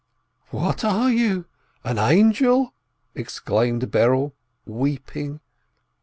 [0.49, 1.45] "What are you,
[1.83, 2.73] an angel?"
[3.13, 4.33] exclaimed Berel,
[4.65, 5.41] weeping.